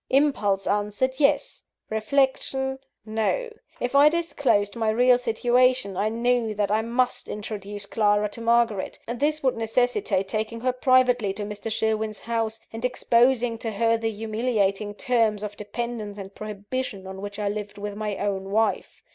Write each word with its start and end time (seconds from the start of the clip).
Impulse 0.09 0.65
answered, 0.65 1.13
yes 1.19 1.61
reflection, 1.91 2.79
no. 3.05 3.51
If 3.79 3.93
I 3.93 4.09
disclosed 4.09 4.75
my 4.75 4.89
real 4.89 5.19
situation, 5.19 5.95
I 5.95 6.09
knew 6.09 6.55
that 6.55 6.71
I 6.71 6.81
must 6.81 7.27
introduce 7.27 7.85
Clara 7.85 8.27
to 8.29 8.41
Margaret. 8.41 8.97
This 9.07 9.43
would 9.43 9.55
necessitate 9.55 10.27
taking 10.27 10.61
her 10.61 10.73
privately 10.73 11.33
to 11.33 11.43
Mr. 11.45 11.71
Sherwin's 11.71 12.21
house, 12.21 12.59
and 12.73 12.83
exposing 12.83 13.59
to 13.59 13.69
her 13.73 13.95
the 13.95 14.09
humiliating 14.09 14.95
terms 14.95 15.43
of 15.43 15.55
dependence 15.55 16.17
and 16.17 16.33
prohibition 16.33 17.05
on 17.05 17.21
which 17.21 17.37
I 17.37 17.47
lived 17.47 17.77
with 17.77 17.95
my 17.95 18.17
own 18.17 18.49
wife. 18.49 19.03